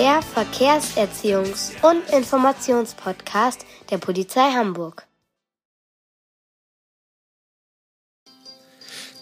Der 0.00 0.20
Verkehrserziehungs- 0.22 1.72
und 1.82 2.08
Informationspodcast 2.08 3.66
der 3.90 3.98
Polizei 3.98 4.50
Hamburg. 4.50 5.06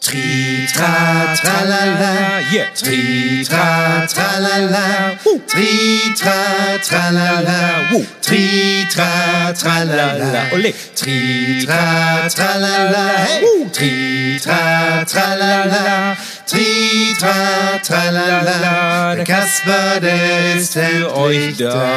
Tri 0.01 0.69
tra 0.73 1.35
tralala, 1.35 2.39
yeah. 2.53 2.73
Tri 2.77 3.45
tra 3.45 4.07
tralala, 4.07 5.19
Woo. 5.25 5.41
Tri 5.49 6.15
tra 6.17 6.79
tralala, 6.81 7.91
Woo. 7.91 8.07
Tri 8.23 8.87
tra 8.89 9.53
tralala, 9.53 10.53
ole. 10.53 10.73
Tri 10.95 11.67
tra 11.67 12.29
tralala, 12.29 13.09
hey. 13.19 13.43
Woo. 13.43 13.69
Tri 13.71 14.39
tra 14.41 15.05
tralala, 15.05 16.17
Tri 16.49 17.15
tra 17.19 17.79
tralala. 17.85 19.15
Der 19.17 19.25
Kasper, 19.25 20.01
der 20.01 20.55
ist 20.57 20.73
für 20.73 21.15
euch 21.15 21.59
da. 21.59 21.91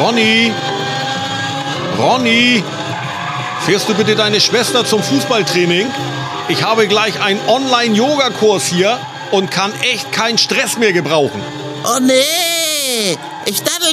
Ronny! 0.00 0.52
Ronny! 1.98 2.62
Fährst 3.66 3.88
du 3.88 3.94
bitte 3.94 4.14
deine 4.14 4.40
Schwester 4.40 4.84
zum 4.84 5.02
Fußballtraining? 5.02 5.88
Ich 6.48 6.62
habe 6.62 6.86
gleich 6.86 7.20
einen 7.20 7.40
Online-Yoga-Kurs 7.48 8.66
hier 8.66 8.98
und 9.32 9.50
kann 9.50 9.72
echt 9.80 10.12
keinen 10.12 10.38
Stress 10.38 10.78
mehr 10.78 10.92
gebrauchen. 10.92 11.42
Oh 11.84 11.98
nee! 12.00 13.18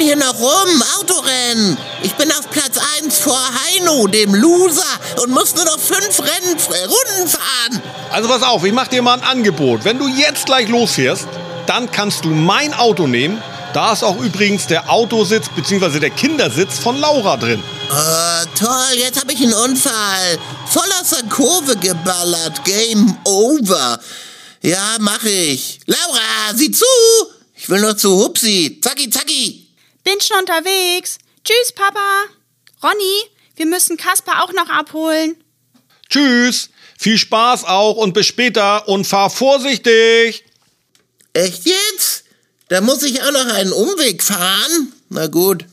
Daddel 0.01 0.05
hier 0.05 0.15
noch 0.15 0.39
rum, 0.39 0.83
Autorennen. 0.99 1.77
Ich 2.03 2.13
bin 2.15 2.31
auf 2.31 2.49
Platz 2.49 2.77
1 3.01 3.19
vor 3.19 3.37
Heino, 3.37 4.07
dem 4.07 4.33
Loser, 4.33 4.81
und 5.21 5.29
muss 5.29 5.55
nur 5.55 5.65
noch 5.65 5.79
fünf 5.79 6.19
Rennen, 6.19 6.57
äh, 6.57 6.85
Runden 6.85 7.29
fahren. 7.29 7.81
Also 8.11 8.27
pass 8.27 8.43
auf, 8.43 8.63
ich 8.63 8.73
mach 8.73 8.87
dir 8.87 9.01
mal 9.01 9.19
ein 9.19 9.23
Angebot. 9.23 9.85
Wenn 9.85 9.99
du 9.99 10.07
jetzt 10.07 10.45
gleich 10.45 10.67
losfährst, 10.69 11.27
dann 11.67 11.91
kannst 11.91 12.25
du 12.25 12.29
mein 12.29 12.73
Auto 12.73 13.07
nehmen. 13.07 13.41
Da 13.73 13.93
ist 13.93 14.03
auch 14.03 14.19
übrigens 14.19 14.67
der 14.67 14.89
Autositz 14.89 15.47
bzw. 15.55 15.99
der 15.99 16.09
Kindersitz 16.09 16.79
von 16.79 16.99
Laura 16.99 17.37
drin. 17.37 17.63
Oh, 17.91 18.45
toll, 18.57 18.97
jetzt 18.97 19.19
habe 19.19 19.31
ich 19.33 19.41
einen 19.41 19.53
Unfall. 19.53 20.39
Voll 20.67 20.89
aus 20.99 21.09
der 21.11 21.29
Kurve 21.29 21.77
geballert. 21.77 22.63
Game 22.65 23.17
over. 23.23 23.99
Ja, 24.61 24.97
mach 24.99 25.23
ich. 25.23 25.79
Laura, 25.85 26.55
sieh 26.55 26.71
zu! 26.71 26.85
Ich 27.55 27.69
will 27.69 27.79
nur 27.79 27.95
zu 27.95 28.23
Hupsi. 28.23 28.79
Zacki, 28.81 29.09
zacki. 29.09 29.60
Bin 30.03 30.19
schon 30.21 30.39
unterwegs. 30.39 31.19
Tschüss, 31.43 31.73
Papa. 31.73 32.23
Ronny, 32.83 33.29
wir 33.55 33.67
müssen 33.67 33.97
Kasper 33.97 34.43
auch 34.43 34.53
noch 34.53 34.69
abholen. 34.69 35.35
Tschüss, 36.09 36.69
viel 36.97 37.17
Spaß 37.17 37.65
auch 37.65 37.97
und 37.97 38.13
bis 38.13 38.25
später 38.25 38.87
und 38.87 39.05
fahr 39.05 39.29
vorsichtig. 39.29 40.43
Echt 41.33 41.65
jetzt? 41.65 42.25
Da 42.69 42.81
muss 42.81 43.03
ich 43.03 43.21
auch 43.21 43.31
noch 43.31 43.53
einen 43.53 43.71
Umweg 43.71 44.23
fahren? 44.23 44.93
Na 45.09 45.27
gut. 45.27 45.65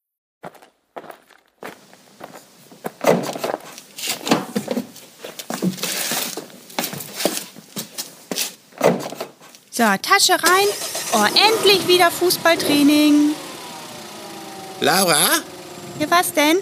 So, 9.75 9.85
Tasche 10.03 10.33
rein. 10.35 10.69
Oh, 11.15 11.25
endlich 11.49 11.89
wieder 11.89 12.11
Fußballtraining. 12.11 13.31
Laura, 14.81 15.17
Ja, 15.99 16.11
was 16.11 16.33
denn? 16.33 16.59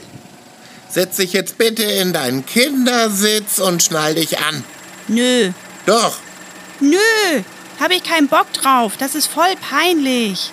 setz 0.89 1.17
dich 1.17 1.33
jetzt 1.33 1.57
bitte 1.59 1.83
in 1.85 2.13
deinen 2.13 2.45
Kindersitz 2.47 3.59
und 3.59 3.83
schnall 3.83 4.15
dich 4.17 4.39
an. 4.39 4.65
Nö. 5.09 5.51
Doch. 5.87 6.17
Nö. 6.81 6.99
Habe 7.81 7.95
ich 7.95 8.03
keinen 8.05 8.29
Bock 8.29 8.53
drauf. 8.53 8.95
Das 8.99 9.15
ist 9.15 9.27
voll 9.29 9.55
peinlich. 9.71 10.51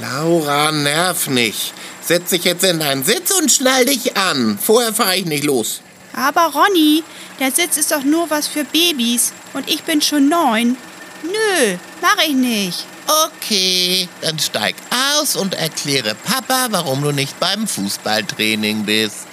Laura, 0.00 0.72
nerv 0.72 1.26
nicht. 1.28 1.72
Setz 2.02 2.30
dich 2.30 2.44
jetzt 2.44 2.64
in 2.64 2.78
deinen 2.80 3.02
Sitz 3.04 3.30
und 3.32 3.50
schnall 3.50 3.84
dich 3.86 4.16
an. 4.16 4.58
Vorher 4.62 4.92
fahre 4.94 5.16
ich 5.16 5.24
nicht 5.26 5.44
los. 5.44 5.80
Aber 6.14 6.52
Ronny, 6.52 7.02
der 7.40 7.50
Sitz 7.50 7.76
ist 7.78 7.90
doch 7.90 8.02
nur 8.04 8.28
was 8.30 8.46
für 8.46 8.64
Babys. 8.64 9.32
Und 9.54 9.68
ich 9.68 9.82
bin 9.84 10.00
schon 10.02 10.28
neun. 10.28 10.76
Nö, 11.22 11.76
mach 12.00 12.22
ich 12.22 12.34
nicht. 12.34 12.84
Okay, 13.26 14.08
dann 14.20 14.38
steig 14.38 14.76
aus 15.18 15.36
und 15.36 15.54
erkläre 15.54 16.14
Papa, 16.14 16.68
warum 16.70 17.02
du 17.02 17.12
nicht 17.12 17.38
beim 17.40 17.66
Fußballtraining 17.66 18.84
bist. 18.84 19.26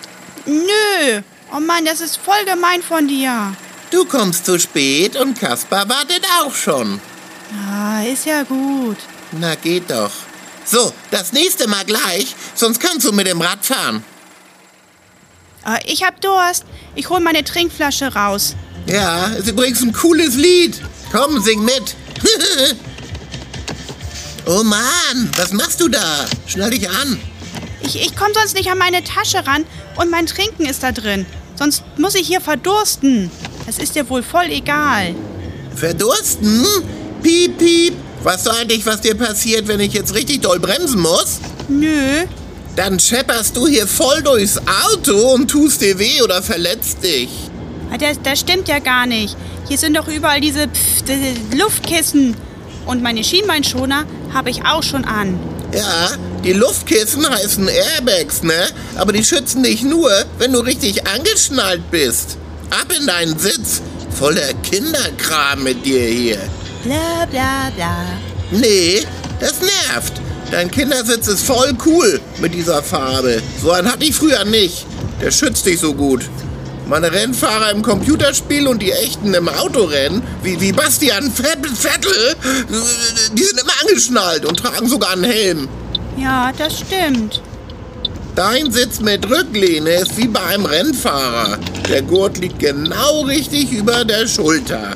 Nö. 0.46 1.22
Oh 1.54 1.60
Mann, 1.60 1.86
das 1.86 2.02
ist 2.02 2.18
voll 2.18 2.44
gemein 2.46 2.82
von 2.82 3.08
dir. 3.08 3.54
Du 3.92 4.06
kommst 4.06 4.46
zu 4.46 4.60
spät 4.60 5.16
und 5.16 5.40
Kaspar 5.40 5.88
wartet 5.88 6.26
auch 6.42 6.54
schon. 6.56 7.00
Ah, 7.70 8.02
ist 8.04 8.26
ja 8.26 8.44
gut. 8.44 8.98
Na, 9.32 9.56
geht 9.56 9.90
doch. 9.92 10.12
So, 10.66 10.92
das 11.12 11.34
nächste 11.34 11.68
Mal 11.68 11.86
gleich, 11.86 12.36
sonst 12.56 12.80
kannst 12.80 13.06
du 13.06 13.12
mit 13.12 13.28
dem 13.28 13.42
Rad 13.42 13.64
fahren. 13.64 14.04
Ah, 15.64 15.80
ich 15.86 16.04
hab 16.04 16.22
Durst. 16.22 16.66
Ich 16.96 17.10
hol 17.10 17.20
meine 17.20 17.44
Trinkflasche 17.44 18.14
raus. 18.14 18.56
Ja, 18.88 19.28
ist 19.28 19.48
übrigens 19.48 19.82
ein 19.82 19.94
cooles 19.94 20.36
Lied. 20.36 20.80
Komm, 21.16 21.42
sing 21.42 21.64
mit. 21.64 21.96
oh 24.46 24.64
Mann, 24.64 25.32
was 25.38 25.54
machst 25.54 25.80
du 25.80 25.88
da? 25.88 26.26
Schnall 26.46 26.72
dich 26.72 26.90
an. 26.90 27.18
Ich, 27.84 27.96
ich 28.02 28.18
komme 28.18 28.34
sonst 28.34 28.54
nicht 28.54 28.70
an 28.70 28.78
meine 28.78 29.02
Tasche 29.02 29.48
ran 29.48 29.64
und 29.96 30.12
mein 30.12 30.26
Trinken 30.26 30.66
ist 30.66 30.84
da 30.84 30.92
drin. 30.92 31.26
Sonst 31.58 31.84
muss 31.98 32.16
ich 32.16 32.28
hier 32.28 32.42
verdursten. 32.42 33.32
Das 33.66 33.78
ist 33.78 33.96
dir 33.96 34.10
wohl 34.10 34.24
voll 34.24 34.48
egal. 34.50 35.16
Verdursten? 35.74 36.66
Piep, 37.24 37.60
piep. 37.60 37.94
Weißt 38.24 38.48
du 38.48 38.52
eigentlich, 38.52 38.86
was 38.86 39.00
dir 39.00 39.16
passiert, 39.16 39.70
wenn 39.70 39.80
ich 39.80 39.94
jetzt 39.94 40.16
richtig 40.16 40.42
doll 40.42 40.60
bremsen 40.60 41.00
muss? 41.00 41.40
Nö. 41.70 42.26
Dann 42.76 43.00
schepperst 43.00 43.56
du 43.56 43.68
hier 43.68 43.88
voll 43.88 44.22
durchs 44.22 44.60
Auto 44.92 45.34
und 45.34 45.50
tust 45.50 45.80
dir 45.80 45.98
weh 45.98 46.22
oder 46.22 46.44
verletzt 46.44 47.04
dich. 47.04 47.30
Ah, 47.92 47.98
Das, 47.98 48.20
das 48.22 48.40
stimmt 48.40 48.68
ja 48.68 48.80
gar 48.80 49.06
nicht. 49.06 49.36
Hier 49.68 49.78
sind 49.78 49.96
doch 49.98 50.08
überall 50.08 50.42
diese, 50.42 50.68
diese 51.08 51.58
Luftkissen. 51.58 52.36
Und 52.86 53.02
meine 53.02 53.24
Schienbeinschoner 53.24 54.06
habe 54.34 54.50
ich 54.52 54.64
auch 54.66 54.84
schon 54.84 55.06
an. 55.06 55.40
Ja, 55.74 56.12
die 56.44 56.54
Luftkissen 56.54 57.28
heißen 57.28 57.68
Airbags, 57.68 58.44
ne? 58.44 58.68
Aber 58.96 59.12
die 59.12 59.24
schützen 59.24 59.64
dich 59.64 59.82
nur, 59.82 60.12
wenn 60.38 60.54
du 60.54 60.60
richtig 60.60 61.08
angeschnallt 61.08 61.90
bist. 61.90 62.38
Ab 62.70 62.94
in 62.98 63.08
deinen 63.08 63.38
Sitz. 63.40 63.82
Voller 64.18 64.54
Kinderkram 64.64 65.64
mit 65.64 65.86
dir 65.86 66.00
hier. 66.02 66.38
Bla 66.84 67.26
bla 67.30 67.70
bla. 67.76 68.06
Nee, 68.52 69.02
das 69.40 69.56
nervt. 69.62 70.14
Dein 70.52 70.70
Kindersitz 70.70 71.28
ist 71.28 71.46
voll 71.46 71.76
cool 71.86 72.22
mit 72.40 72.54
dieser 72.54 72.82
Farbe. 72.84 73.42
So 73.62 73.72
einen 73.72 73.92
hatte 73.92 74.06
ich 74.06 74.16
früher 74.16 74.46
nicht. 74.46 74.86
Der 75.22 75.32
schützt 75.32 75.66
dich 75.66 75.80
so 75.80 75.94
gut. 75.94 76.30
Meine 76.88 77.12
Rennfahrer 77.12 77.72
im 77.72 77.82
Computerspiel 77.82 78.68
und 78.68 78.82
die 78.82 78.92
echten 78.92 79.34
im 79.34 79.50
Autorennen, 79.50 80.22
wie, 80.44 80.60
wie 80.62 80.72
Bastian 80.72 81.32
Vettel, 81.32 82.36
die 83.34 83.44
sind 83.44 83.60
immer 83.60 83.74
angeschnallt 83.82 84.46
und 84.46 84.60
tragen 84.60 84.88
sogar 84.88 85.14
einen 85.14 85.24
Helm. 85.24 85.68
Ja, 86.18 86.52
das 86.56 86.80
stimmt. 86.80 87.42
Dein 88.36 88.72
Sitz 88.72 89.00
mit 89.00 89.28
Rücklehne 89.30 89.92
ist 89.92 90.18
wie 90.18 90.28
bei 90.28 90.44
einem 90.44 90.66
Rennfahrer. 90.66 91.58
Der 91.90 92.04
Gurt 92.04 92.38
liegt 92.38 92.60
genau 92.60 93.22
richtig 93.22 93.72
über 93.72 94.06
der 94.06 94.28
Schulter. 94.28 94.92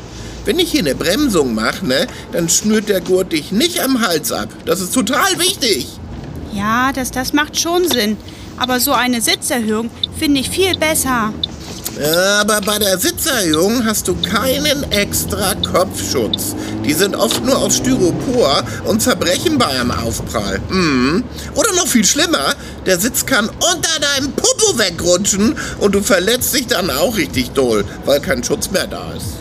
Wenn 0.45 0.59
ich 0.59 0.71
hier 0.71 0.81
eine 0.81 0.93
Bremsung 0.93 1.55
mache, 1.55 1.85
ne, 1.87 2.05
dann 2.31 2.49
schnürt 2.49 2.89
der 2.89 3.01
Gurt 3.01 3.31
dich 3.31 3.51
nicht 3.51 3.79
am 3.81 4.01
Hals 4.01 4.31
ab. 4.31 4.49
Das 4.65 4.79
ist 4.79 4.93
total 4.93 5.39
wichtig. 5.39 5.87
Ja, 6.53 6.91
das, 6.93 7.11
das 7.11 7.33
macht 7.33 7.59
schon 7.59 7.87
Sinn. 7.87 8.17
Aber 8.57 8.79
so 8.79 8.91
eine 8.91 9.21
Sitzerhöhung 9.21 9.89
finde 10.17 10.41
ich 10.41 10.49
viel 10.49 10.77
besser. 10.77 11.33
Aber 11.99 12.61
bei 12.61 12.79
der 12.79 12.97
Sitzerhöhung 12.97 13.85
hast 13.85 14.07
du 14.07 14.15
keinen 14.15 14.89
extra 14.91 15.53
Kopfschutz. 15.55 16.55
Die 16.85 16.93
sind 16.93 17.13
oft 17.13 17.43
nur 17.43 17.57
aus 17.57 17.77
Styropor 17.77 18.63
und 18.85 19.01
zerbrechen 19.01 19.57
bei 19.57 19.65
einem 19.65 19.91
Aufprall. 19.91 20.61
Mhm. 20.69 21.25
Oder 21.55 21.73
noch 21.73 21.87
viel 21.87 22.05
schlimmer, 22.05 22.55
der 22.85 22.99
Sitz 22.99 23.25
kann 23.25 23.49
unter 23.49 23.99
deinem 23.99 24.31
Popo 24.31 24.79
wegrutschen 24.79 25.57
und 25.79 25.93
du 25.93 26.01
verletzt 26.01 26.55
dich 26.55 26.67
dann 26.67 26.89
auch 26.89 27.17
richtig 27.17 27.51
doll, 27.51 27.83
weil 28.05 28.21
kein 28.21 28.45
Schutz 28.45 28.71
mehr 28.71 28.87
da 28.87 29.11
ist. 29.11 29.33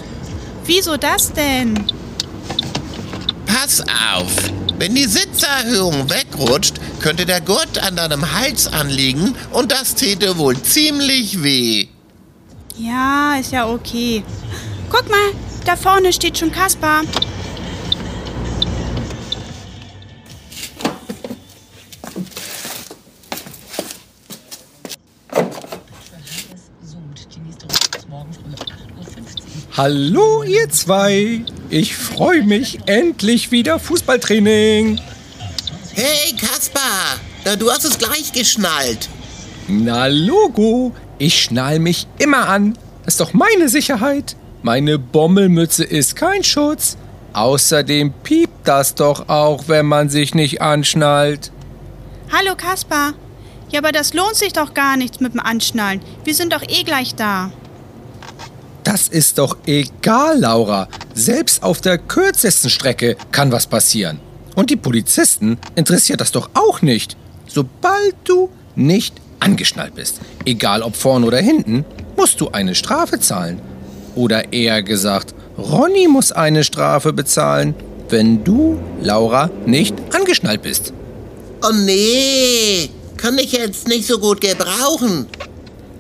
Wieso 0.67 0.97
das 0.97 1.33
denn? 1.33 1.75
Pass 3.47 3.81
auf! 3.81 4.33
Wenn 4.79 4.95
die 4.95 5.07
Sitzerhöhung 5.07 6.11
wegrutscht, 6.11 6.75
könnte 7.01 7.25
der 7.25 7.41
Gurt 7.41 7.79
an 7.83 7.97
deinem 7.97 8.33
Hals 8.35 8.67
anliegen 8.67 9.35
und 9.53 9.71
das 9.73 9.95
täte 9.95 10.39
wohl 10.39 10.61
ziemlich 10.61 11.43
weh. 11.43 11.89
Ja, 12.79 13.37
ist 13.41 13.51
ja 13.51 13.69
okay. 13.69 14.23
Guck 14.89 15.09
mal, 15.09 15.33
da 15.65 15.75
vorne 15.75 16.13
steht 16.13 16.39
schon 16.39 16.53
Kaspar. 16.53 17.03
Hallo 29.77 30.43
ihr 30.43 30.69
zwei, 30.71 31.45
ich 31.71 31.97
freue 31.97 32.43
mich 32.43 32.81
endlich 32.87 33.53
wieder 33.53 33.79
Fußballtraining. 33.79 35.01
Hey 35.95 36.35
Kaspar, 36.37 37.57
du 37.59 37.71
hast 37.71 37.85
es 37.85 37.99
gleich 37.99 38.33
geschnallt. 38.33 39.09
Na 39.69 40.07
Logo, 40.07 40.93
ich 41.19 41.43
schnall 41.43 41.79
mich 41.79 42.07
immer 42.19 42.49
an. 42.49 42.77
Das 43.05 43.15
ist 43.15 43.21
doch 43.21 43.33
meine 43.33 43.69
Sicherheit. 43.69 44.37
Meine 44.63 44.99
Bommelmütze 44.99 45.85
ist 45.85 46.17
kein 46.17 46.45
Schutz. 46.45 46.97
Außerdem 47.33 48.13
piept 48.23 48.67
das 48.67 48.95
doch 48.95 49.29
auch, 49.29 49.65
wenn 49.69 49.87
man 49.87 50.09
sich 50.09 50.35
nicht 50.35 50.61
anschnallt. 50.61 51.53
Hallo 52.33 52.55
Kaspar. 52.57 53.15
Ja, 53.71 53.81
aber 53.81 53.93
das 53.93 54.15
lohnt 54.15 54.35
sich 54.35 54.53
doch 54.53 54.75
gar 54.75 54.97
nichts 54.97 55.21
mit 55.21 55.35
dem 55.35 55.41
Anschnallen. 55.41 56.01
Wir 56.25 56.35
sind 56.35 56.53
doch 56.53 56.63
eh 56.63 56.83
gleich 56.85 57.15
da. 57.15 57.53
Das 58.83 59.09
ist 59.09 59.39
doch 59.39 59.59
egal, 59.67 60.41
Laura. 60.41 60.89
Selbst 61.15 61.63
auf 61.63 61.81
der 61.81 61.99
kürzesten 61.99 62.71
Strecke 62.71 63.17
kann 63.33 63.53
was 63.53 63.67
passieren. 63.67 64.19
Und 64.55 64.71
die 64.71 64.77
Polizisten 64.77 65.59
interessiert 65.75 66.21
das 66.21 66.33
doch 66.33 66.51
auch 66.55 66.81
nicht. 66.81 67.17
Sobald 67.47 68.17
du 68.25 68.49
nicht 68.75 69.21
angeschnallt 69.41 69.95
bist, 69.95 70.21
egal 70.45 70.83
ob 70.83 70.97
vorn 70.97 71.25
oder 71.25 71.39
hinten, 71.39 71.85
musst 72.17 72.41
du 72.41 72.49
eine 72.51 72.75
Strafe 72.75 73.21
zahlen. 73.21 73.61
Oder 74.15 74.53
eher 74.53 74.83
gesagt, 74.83 75.35
Ronny 75.57 76.09
muss 76.09 76.33
eine 76.33 76.65
Strafe 76.65 77.13
bezahlen, 77.13 77.75
wenn 78.09 78.45
du, 78.45 78.81
Laura, 79.03 79.51
nicht 79.67 79.95
angeschnallt 80.15 80.63
bist. 80.63 80.93
Oh 81.63 81.73
nee, 81.73 82.91
kann 83.17 83.39
ich 83.39 83.53
jetzt 83.53 83.89
nicht 83.89 84.07
so 84.07 84.19
gut 84.19 84.41
gebrauchen. 84.41 85.27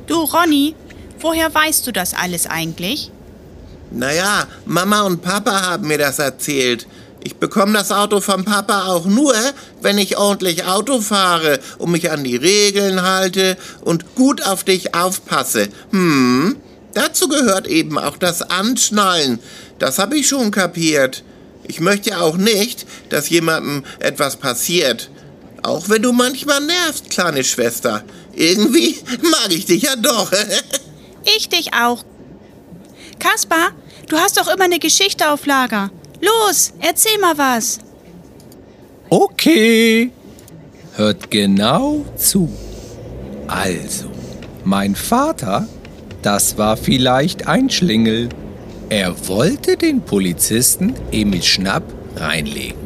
Du, 0.06 0.23
Ronny, 0.23 0.75
woher 1.20 1.52
weißt 1.55 1.87
du 1.87 1.93
das 1.93 2.14
alles 2.14 2.46
eigentlich? 2.46 3.11
Naja, 3.91 4.46
Mama 4.67 5.02
und 5.02 5.23
Papa 5.23 5.62
haben 5.62 5.88
mir 5.88 5.99
das 5.99 6.19
erzählt. 6.19 6.87
Ich 7.25 7.37
bekomme 7.37 7.73
das 7.73 7.91
Auto 7.91 8.20
vom 8.20 8.44
Papa 8.44 8.87
auch 8.87 9.05
nur, 9.05 9.35
wenn 9.82 9.99
ich 9.99 10.17
ordentlich 10.19 10.65
Auto 10.65 11.00
fahre 11.00 11.59
und 11.79 11.91
mich 11.91 12.11
an 12.11 12.25
die 12.25 12.37
Regeln 12.37 13.03
halte 13.03 13.56
und 13.81 14.15
gut 14.15 14.47
auf 14.47 14.65
dich 14.65 14.94
aufpasse. 14.94 15.69
Hm, 15.91 16.56
dazu 16.94 17.29
gehört 17.29 17.67
eben 17.67 17.99
auch 17.99 18.17
das 18.17 18.43
Anschnallen. 18.43 19.41
Das 19.79 19.99
habe 19.99 20.17
ich 20.17 20.29
schon 20.29 20.50
kapiert. 20.50 21.25
Ich 21.65 21.81
möchte 21.81 22.20
auch 22.20 22.37
nicht, 22.37 22.87
dass 23.11 23.29
jemandem 23.29 23.85
etwas 23.99 24.37
passiert. 24.37 25.11
Auch 25.62 25.88
wenn 25.88 26.03
du 26.03 26.12
manchmal 26.12 26.61
nervst, 26.61 27.11
kleine 27.11 27.44
Schwester. 27.44 28.05
Irgendwie 28.35 28.97
mag 29.23 29.49
ich 29.50 29.67
dich 29.67 29.82
ja 29.82 29.97
doch. 29.97 30.32
Ich 31.37 31.49
dich 31.49 31.75
auch. 31.75 32.05
Kaspar, 33.19 33.73
du 34.09 34.17
hast 34.17 34.38
doch 34.38 34.47
immer 34.49 34.65
eine 34.65 34.79
Geschichte 34.79 35.29
auf 35.31 35.44
Lager. 35.47 35.91
Los, 36.20 36.73
erzähl 36.81 37.19
mal 37.20 37.37
was. 37.38 37.79
Okay. 39.09 40.11
Hört 40.97 41.31
genau 41.31 42.05
zu. 42.17 42.50
Also, 43.47 44.11
mein 44.65 44.94
Vater, 44.94 45.67
das 46.23 46.59
war 46.59 46.76
vielleicht 46.76 47.47
ein 47.47 47.70
Schlingel. 47.70 48.29
Er 48.88 49.15
wollte 49.29 49.76
den 49.76 50.00
Polizisten 50.00 50.94
Emil 51.12 51.43
Schnapp 51.43 51.85
reinlegen. 52.17 52.79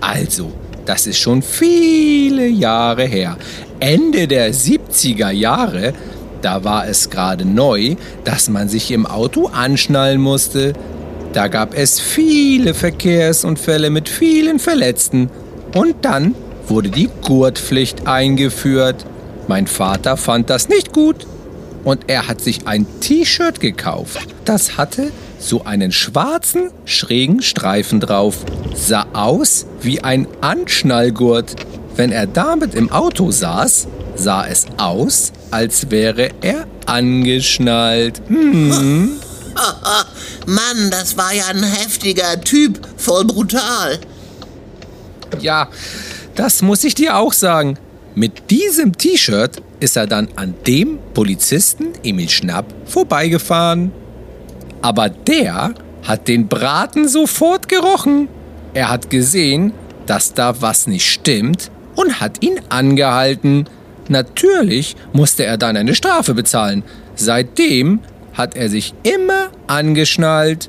Also, 0.00 0.52
das 0.84 1.06
ist 1.06 1.18
schon 1.18 1.42
viele 1.42 2.46
Jahre 2.46 3.04
her. 3.04 3.36
Ende 3.80 4.28
der 4.28 4.54
70er 4.54 5.30
Jahre, 5.30 5.92
da 6.42 6.62
war 6.62 6.86
es 6.86 7.10
gerade 7.10 7.44
neu, 7.44 7.96
dass 8.24 8.48
man 8.48 8.68
sich 8.68 8.90
im 8.92 9.04
Auto 9.04 9.48
anschnallen 9.48 10.20
musste. 10.20 10.74
Da 11.32 11.48
gab 11.48 11.74
es 11.74 12.00
viele 12.00 12.74
Verkehrsunfälle 12.74 13.90
mit 13.90 14.08
vielen 14.08 14.58
Verletzten. 14.58 15.30
Und 15.74 15.96
dann 16.02 16.34
wurde 16.66 16.88
die 16.90 17.10
Gurtpflicht 17.22 18.06
eingeführt. 18.06 19.04
Mein 19.48 19.66
Vater 19.66 20.16
fand 20.16 20.50
das 20.50 20.68
nicht 20.68 20.92
gut 20.92 21.26
und 21.84 22.04
er 22.08 22.26
hat 22.26 22.40
sich 22.40 22.66
ein 22.66 22.86
T-Shirt 23.00 23.60
gekauft. 23.60 24.26
Das 24.44 24.76
hatte 24.76 25.12
so 25.38 25.64
einen 25.64 25.92
schwarzen, 25.92 26.70
schrägen 26.84 27.42
Streifen 27.42 28.00
drauf. 28.00 28.38
Sah 28.74 29.06
aus 29.12 29.66
wie 29.82 30.02
ein 30.02 30.26
Anschnallgurt. 30.40 31.54
Wenn 31.94 32.10
er 32.10 32.26
damit 32.26 32.74
im 32.74 32.90
Auto 32.90 33.30
saß, 33.30 33.86
sah 34.16 34.46
es 34.46 34.66
aus, 34.78 35.32
als 35.50 35.90
wäre 35.90 36.30
er 36.40 36.66
angeschnallt. 36.86 38.20
Hm. 38.28 39.12
Mann, 40.46 40.90
das 40.90 41.16
war 41.16 41.32
ja 41.32 41.46
ein 41.46 41.62
heftiger 41.62 42.40
Typ, 42.40 42.80
voll 42.96 43.24
brutal. 43.24 43.98
Ja, 45.40 45.68
das 46.34 46.62
muss 46.62 46.84
ich 46.84 46.94
dir 46.94 47.16
auch 47.16 47.32
sagen. 47.32 47.78
Mit 48.14 48.50
diesem 48.50 48.96
T-Shirt 48.96 49.62
ist 49.80 49.96
er 49.96 50.06
dann 50.06 50.28
an 50.36 50.54
dem 50.66 50.98
Polizisten 51.14 51.88
Emil 52.02 52.28
Schnapp 52.28 52.66
vorbeigefahren. 52.86 53.92
Aber 54.82 55.08
der 55.08 55.74
hat 56.02 56.28
den 56.28 56.48
Braten 56.48 57.08
sofort 57.08 57.68
gerochen. 57.68 58.28
Er 58.74 58.88
hat 58.88 59.10
gesehen, 59.10 59.72
dass 60.06 60.32
da 60.34 60.60
was 60.60 60.86
nicht 60.86 61.10
stimmt 61.10 61.70
und 61.94 62.20
hat 62.20 62.42
ihn 62.42 62.60
angehalten. 62.68 63.68
Natürlich 64.08 64.96
musste 65.12 65.44
er 65.44 65.58
dann 65.58 65.76
eine 65.76 65.94
Strafe 65.94 66.34
bezahlen. 66.34 66.84
Seitdem 67.16 68.00
hat 68.36 68.54
er 68.54 68.68
sich 68.68 68.94
immer 69.02 69.50
angeschnallt. 69.66 70.68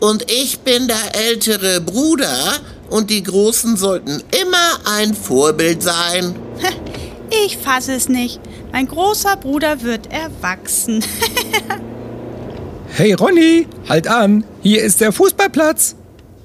Und 0.00 0.30
ich 0.30 0.60
bin 0.60 0.86
der 0.86 1.28
ältere 1.28 1.80
Bruder 1.80 2.60
und 2.88 3.10
die 3.10 3.22
Großen 3.22 3.76
sollten 3.76 4.22
immer 4.40 4.96
ein 4.96 5.14
Vorbild 5.14 5.82
sein. 5.82 6.36
Ich 7.44 7.58
fasse 7.58 7.92
es 7.92 8.08
nicht. 8.08 8.40
Mein 8.72 8.88
großer 8.88 9.36
Bruder 9.36 9.82
wird 9.82 10.10
erwachsen. 10.10 11.04
Hey 12.90 13.12
Ronny, 13.12 13.66
halt 13.88 14.08
an, 14.08 14.44
hier 14.62 14.82
ist 14.82 15.00
der 15.00 15.12
Fußballplatz. 15.12 15.94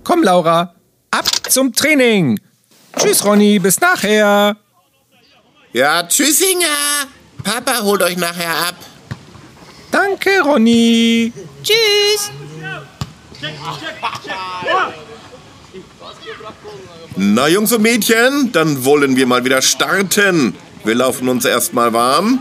Komm 0.04 0.24
Laura, 0.24 0.76
ab 1.10 1.26
zum 1.50 1.74
Training. 1.74 2.40
Tschüss 2.98 3.24
Ronny, 3.24 3.60
bis 3.60 3.80
nachher. 3.80 4.58
Ja, 5.72 6.04
tschüssinger. 6.04 7.08
Papa 7.44 7.82
holt 7.82 8.04
euch 8.04 8.18
nachher 8.18 8.68
ab. 8.68 8.76
Danke 9.94 10.42
Ronny. 10.42 11.32
Tschüss. 11.64 12.32
Na, 17.16 17.48
Jungs 17.48 17.72
und 17.72 17.84
Mädchen, 17.84 18.52
dann 18.52 18.86
wollen 18.86 19.16
wir 19.16 19.28
mal 19.28 19.46
wieder 19.46 19.62
starten. 19.62 20.56
Wir 20.84 20.96
laufen 20.96 21.30
uns 21.30 21.46
erstmal 21.46 21.94
warm. 21.94 22.40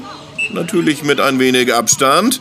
Natürlich 0.53 1.03
mit 1.03 1.21
ein 1.21 1.39
wenig 1.39 1.75
Abstand. 1.75 2.41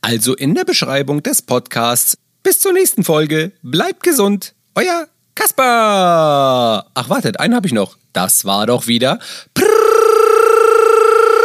also 0.00 0.34
in 0.34 0.54
der 0.54 0.64
Beschreibung 0.64 1.22
des 1.22 1.42
Podcasts. 1.42 2.16
Bis 2.42 2.58
zur 2.58 2.72
nächsten 2.72 3.04
Folge, 3.04 3.52
bleibt 3.60 4.02
gesund, 4.02 4.54
euer 4.74 5.08
Kasper. 5.34 6.86
Ach 6.94 7.10
wartet, 7.10 7.38
einen 7.38 7.54
habe 7.54 7.66
ich 7.66 7.74
noch. 7.74 7.98
Das 8.14 8.46
war 8.46 8.66
doch 8.66 8.86
wieder 8.86 9.18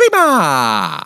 prima. 0.09 1.03